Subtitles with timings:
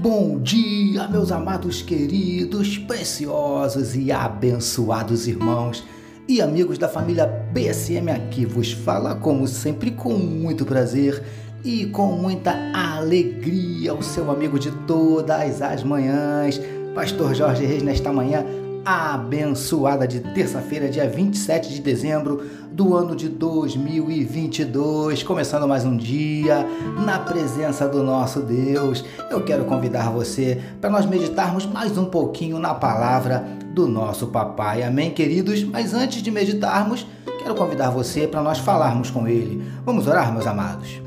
[0.00, 5.84] Bom dia, meus amados queridos, preciosos e abençoados irmãos
[6.26, 11.22] e amigos da família PSM aqui vos fala, como sempre, com muito prazer
[11.62, 16.58] e com muita alegria, o seu amigo de todas as manhãs,
[16.94, 18.42] Pastor Jorge Reis, nesta manhã
[18.84, 26.66] abençoada de terça-feira, dia 27 de dezembro do ano de 2022, começando mais um dia
[27.04, 29.04] na presença do nosso Deus.
[29.30, 34.82] Eu quero convidar você para nós meditarmos mais um pouquinho na palavra do nosso papai.
[34.82, 35.62] Amém, queridos?
[35.62, 37.06] Mas antes de meditarmos,
[37.38, 39.62] quero convidar você para nós falarmos com ele.
[39.84, 41.02] Vamos orar, meus amados.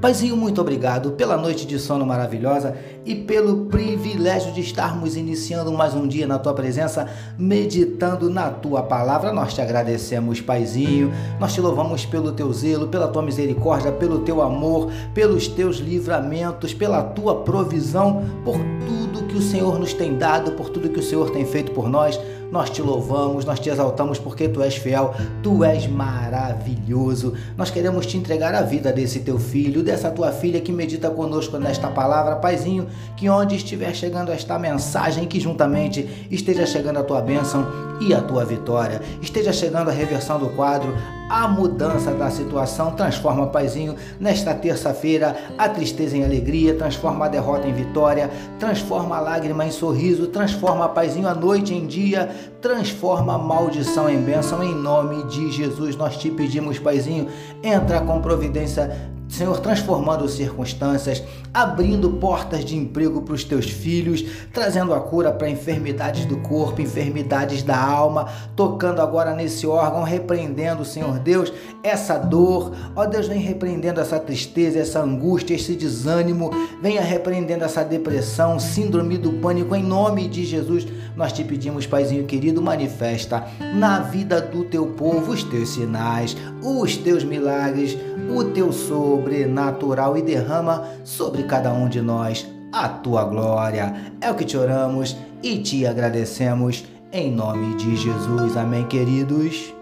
[0.00, 2.76] Paizinho, muito obrigado pela noite de sono maravilhosa
[3.08, 8.82] e pelo privilégio de estarmos iniciando mais um dia na tua presença, meditando na tua
[8.82, 9.32] palavra.
[9.32, 11.10] Nós te agradecemos, Paizinho.
[11.40, 16.74] Nós te louvamos pelo teu zelo, pela tua misericórdia, pelo teu amor, pelos teus livramentos,
[16.74, 21.02] pela tua provisão, por tudo que o Senhor nos tem dado, por tudo que o
[21.02, 22.20] Senhor tem feito por nós.
[22.50, 27.34] Nós te louvamos, nós te exaltamos porque tu és fiel, tu és maravilhoso.
[27.58, 31.58] Nós queremos te entregar a vida desse teu filho, dessa tua filha que medita conosco
[31.58, 32.86] nesta palavra, Paizinho,
[33.16, 37.66] que onde estiver chegando esta mensagem, que juntamente esteja chegando a tua bênção
[38.00, 40.94] e a tua vitória, esteja chegando a reversão do quadro,
[41.28, 42.92] a mudança da situação.
[42.92, 49.20] Transforma, Paizinho, nesta terça-feira, a tristeza em alegria, transforma a derrota em vitória, transforma a
[49.20, 54.62] lágrima em sorriso, transforma, Paizinho, a noite em dia, transforma a maldição em bênção.
[54.62, 57.28] Em nome de Jesus, nós te pedimos, Paizinho,
[57.62, 64.94] entra com providência Senhor, transformando circunstâncias, abrindo portas de emprego para os teus filhos, trazendo
[64.94, 68.26] a cura para enfermidades do corpo, enfermidades da alma,
[68.56, 71.52] tocando agora nesse órgão, repreendendo, Senhor Deus,
[71.82, 72.72] essa dor.
[72.96, 79.18] Ó Deus, vem repreendendo essa tristeza, essa angústia, esse desânimo, venha repreendendo essa depressão, síndrome
[79.18, 80.86] do pânico, em nome de Jesus.
[81.16, 86.96] Nós te pedimos, Paizinho querido, manifesta na vida do teu povo os teus sinais, os
[86.96, 87.96] teus milagres,
[88.34, 94.12] o teu sobrenatural e derrama sobre cada um de nós a tua glória.
[94.20, 98.56] É o que te oramos e te agradecemos em nome de Jesus.
[98.56, 99.77] Amém, queridos.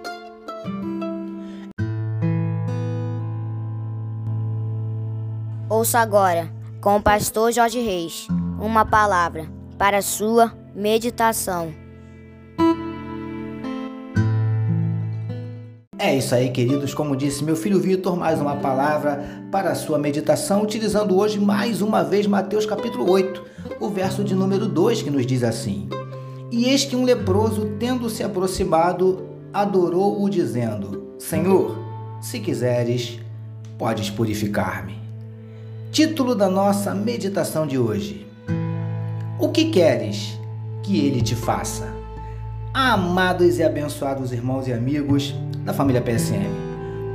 [5.86, 8.26] Ouça agora, com o pastor Jorge Reis,
[8.58, 9.46] uma palavra
[9.78, 11.72] para sua meditação.
[15.96, 16.92] É isso aí, queridos.
[16.92, 21.80] Como disse meu filho Vitor, mais uma palavra para a sua meditação, utilizando hoje mais
[21.80, 23.44] uma vez Mateus capítulo 8,
[23.78, 25.88] o verso de número 2, que nos diz assim:
[26.50, 31.78] E eis que um leproso, tendo se aproximado, adorou-o, dizendo: Senhor,
[32.20, 33.20] se quiseres,
[33.78, 35.05] podes purificar-me.
[35.96, 38.26] Título da nossa meditação de hoje:
[39.40, 40.38] O que queres
[40.82, 41.90] que ele te faça?
[42.74, 45.34] Amados e abençoados irmãos e amigos,
[45.64, 46.50] da família PSM.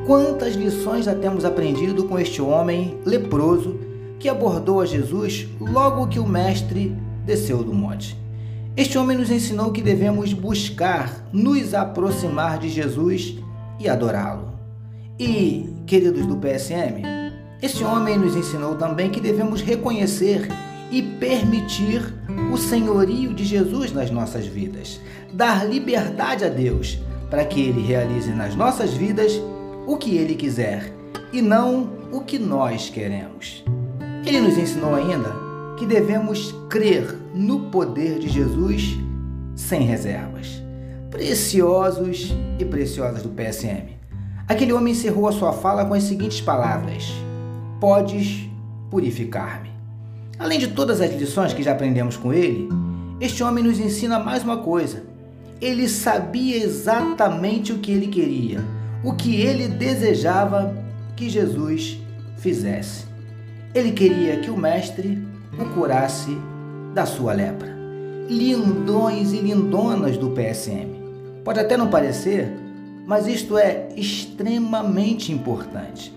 [0.08, 3.80] Quantas lições já temos aprendido com este homem leproso
[4.18, 8.18] que abordou a Jesus logo que o Mestre desceu do monte?
[8.76, 13.36] Este homem nos ensinou que devemos buscar nos aproximar de Jesus
[13.80, 14.58] e adorá-lo.
[15.20, 17.21] E, queridos do PSM,
[17.62, 20.48] este homem nos ensinou também que devemos reconhecer
[20.90, 22.14] e permitir
[22.52, 25.00] o senhorio de Jesus nas nossas vidas,
[25.32, 27.00] dar liberdade a Deus
[27.30, 29.40] para que Ele realize nas nossas vidas
[29.86, 30.92] o que Ele quiser
[31.32, 33.64] e não o que nós queremos.
[34.26, 35.32] Ele nos ensinou ainda
[35.78, 38.98] que devemos crer no poder de Jesus
[39.56, 40.62] sem reservas.
[41.10, 44.00] Preciosos e preciosas do PSM.
[44.48, 47.12] Aquele homem encerrou a sua fala com as seguintes palavras:
[47.82, 48.50] Podes
[48.90, 49.70] purificar-me.
[50.40, 52.70] Além de todas as lições que já aprendemos com ele,
[53.20, 55.12] este homem nos ensina mais uma coisa
[55.62, 58.66] ele sabia exatamente o que ele queria,
[59.04, 60.76] o que ele desejava
[61.16, 62.00] que Jesus
[62.38, 63.06] fizesse.
[63.74, 65.24] Ele queria que o Mestre
[65.60, 66.36] o curasse
[66.96, 67.70] da sua lepra.
[68.28, 71.00] Lindões e lindonas do PSM.
[71.44, 72.52] Pode até não parecer,
[73.06, 76.12] mas isto é extremamente importante.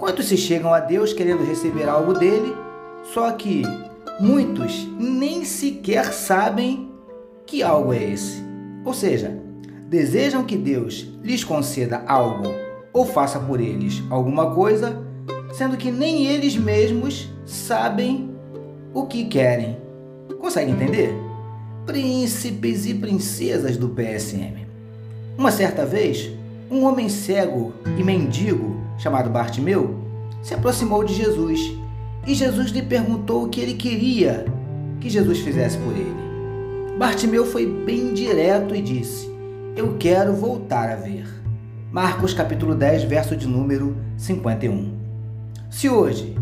[0.00, 2.56] Quantos se chegam a Deus querendo receber algo dele,
[3.12, 3.62] só que
[4.18, 6.90] muitos nem sequer sabem
[7.44, 8.42] que algo é esse.
[8.82, 9.38] Ou seja,
[9.90, 12.48] desejam que Deus lhes conceda algo
[12.94, 15.04] ou faça por eles alguma coisa,
[15.52, 18.34] sendo que nem eles mesmos sabem
[18.94, 19.76] o que querem.
[20.40, 21.14] Consegue entender?
[21.84, 24.66] Príncipes e princesas do PSM.
[25.36, 26.30] Uma certa vez,
[26.70, 29.98] um homem cego e mendigo chamado Bartimeu
[30.42, 31.74] se aproximou de Jesus
[32.26, 34.44] e Jesus lhe perguntou o que ele queria
[35.00, 36.14] que Jesus fizesse por ele.
[36.98, 39.30] Bartimeu foi bem direto e disse:
[39.74, 41.26] Eu quero voltar a ver.
[41.90, 44.98] Marcos capítulo 10, verso de número 51.
[45.70, 46.36] Se hoje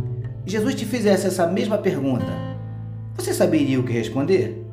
[0.44, 2.26] Jesus te fizesse essa mesma pergunta,
[3.16, 4.66] você saberia o que responder?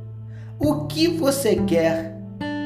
[0.60, 2.18] O que você quer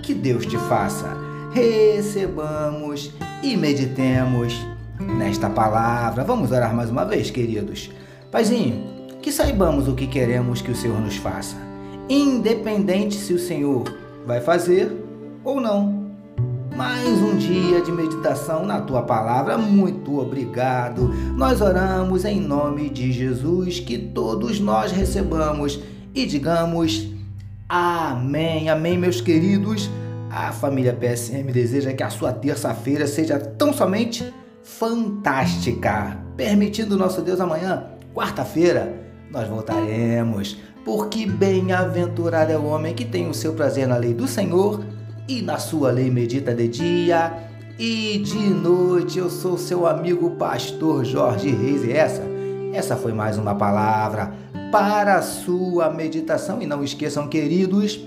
[0.02, 1.18] que Deus te faça?
[1.52, 3.12] Recebamos
[3.44, 4.66] e meditemos
[5.00, 6.24] nesta palavra.
[6.24, 7.90] Vamos orar mais uma vez, queridos.
[8.32, 8.84] Paizinho,
[9.22, 11.56] que saibamos o que queremos que o Senhor nos faça,
[12.10, 13.84] independente se o Senhor
[14.26, 14.92] vai fazer
[15.44, 16.00] ou não.
[16.76, 19.58] Mais um dia de meditação na tua palavra.
[19.58, 21.10] Muito obrigado.
[21.36, 25.80] Nós oramos em nome de Jesus, que todos nós recebamos
[26.14, 27.10] e digamos
[27.68, 28.70] amém.
[28.70, 29.90] Amém, meus queridos.
[30.30, 34.32] A família PSM deseja que a sua terça-feira seja tão somente
[34.78, 36.18] fantástica.
[36.38, 38.94] Permitindo nosso Deus amanhã Quarta-feira
[39.32, 44.28] nós voltaremos, porque bem-aventurado é o homem que tem o seu prazer na lei do
[44.28, 44.84] Senhor
[45.28, 47.32] e na sua lei medita de dia
[47.78, 49.20] e de noite.
[49.20, 52.24] Eu sou seu amigo pastor Jorge Reis e essa,
[52.74, 54.34] essa foi mais uma palavra
[54.72, 56.60] para a sua meditação.
[56.62, 58.06] E não esqueçam, queridos,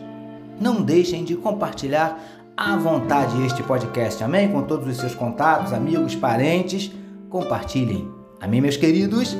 [0.61, 2.21] não deixem de compartilhar
[2.57, 4.51] à vontade este podcast, amém?
[4.51, 6.91] Com todos os seus contatos, amigos, parentes,
[7.29, 8.11] compartilhem.
[8.41, 9.37] Amém, meus queridos?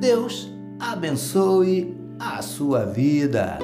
[0.00, 0.50] Deus
[0.80, 3.58] abençoe a sua vida.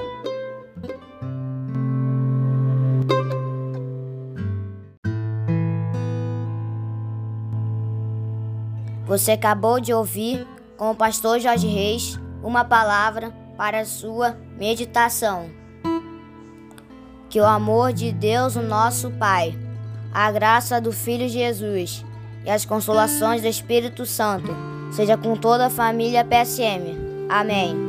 [9.07, 10.47] Você acabou de ouvir
[10.77, 15.49] com o pastor Jorge Reis uma palavra para a sua meditação.
[17.29, 19.57] Que o amor de Deus, o nosso Pai,
[20.13, 22.05] a graça do Filho Jesus
[22.45, 24.55] e as consolações do Espírito Santo
[24.91, 26.97] seja com toda a família PSM.
[27.29, 27.88] Amém.